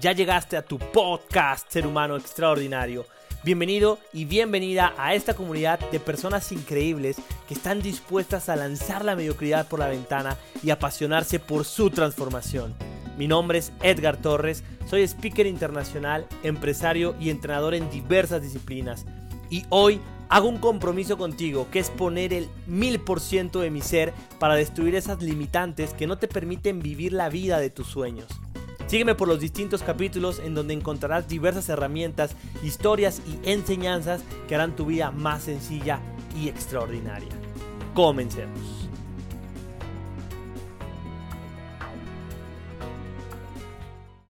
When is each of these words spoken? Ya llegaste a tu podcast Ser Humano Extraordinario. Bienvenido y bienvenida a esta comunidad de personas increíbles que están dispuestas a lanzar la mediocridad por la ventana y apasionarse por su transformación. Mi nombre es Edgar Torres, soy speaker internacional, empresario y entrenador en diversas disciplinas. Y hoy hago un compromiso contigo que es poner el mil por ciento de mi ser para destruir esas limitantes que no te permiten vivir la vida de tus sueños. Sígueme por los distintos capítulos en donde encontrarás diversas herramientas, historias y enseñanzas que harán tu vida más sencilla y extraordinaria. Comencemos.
Ya 0.00 0.12
llegaste 0.12 0.56
a 0.56 0.62
tu 0.62 0.78
podcast 0.78 1.70
Ser 1.70 1.86
Humano 1.86 2.16
Extraordinario. 2.16 3.04
Bienvenido 3.44 3.98
y 4.14 4.24
bienvenida 4.24 4.94
a 4.96 5.14
esta 5.14 5.34
comunidad 5.34 5.78
de 5.90 6.00
personas 6.00 6.52
increíbles 6.52 7.18
que 7.46 7.52
están 7.52 7.82
dispuestas 7.82 8.48
a 8.48 8.56
lanzar 8.56 9.04
la 9.04 9.14
mediocridad 9.14 9.68
por 9.68 9.78
la 9.78 9.88
ventana 9.88 10.38
y 10.62 10.70
apasionarse 10.70 11.38
por 11.38 11.66
su 11.66 11.90
transformación. 11.90 12.74
Mi 13.18 13.28
nombre 13.28 13.58
es 13.58 13.72
Edgar 13.82 14.16
Torres, 14.16 14.64
soy 14.88 15.02
speaker 15.02 15.46
internacional, 15.46 16.26
empresario 16.44 17.14
y 17.20 17.28
entrenador 17.28 17.74
en 17.74 17.90
diversas 17.90 18.40
disciplinas. 18.40 19.04
Y 19.50 19.64
hoy 19.68 20.00
hago 20.30 20.48
un 20.48 20.56
compromiso 20.56 21.18
contigo 21.18 21.68
que 21.70 21.78
es 21.78 21.90
poner 21.90 22.32
el 22.32 22.48
mil 22.66 23.00
por 23.00 23.20
ciento 23.20 23.60
de 23.60 23.70
mi 23.70 23.82
ser 23.82 24.14
para 24.38 24.54
destruir 24.54 24.94
esas 24.94 25.22
limitantes 25.22 25.92
que 25.92 26.06
no 26.06 26.16
te 26.16 26.26
permiten 26.26 26.80
vivir 26.80 27.12
la 27.12 27.28
vida 27.28 27.58
de 27.58 27.68
tus 27.68 27.88
sueños. 27.88 28.28
Sígueme 28.90 29.14
por 29.14 29.28
los 29.28 29.38
distintos 29.38 29.84
capítulos 29.84 30.40
en 30.40 30.52
donde 30.52 30.74
encontrarás 30.74 31.28
diversas 31.28 31.68
herramientas, 31.68 32.34
historias 32.64 33.22
y 33.24 33.48
enseñanzas 33.48 34.20
que 34.48 34.56
harán 34.56 34.74
tu 34.74 34.86
vida 34.86 35.12
más 35.12 35.44
sencilla 35.44 36.00
y 36.36 36.48
extraordinaria. 36.48 37.28
Comencemos. 37.94 38.89